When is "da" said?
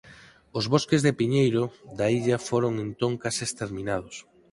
1.97-2.07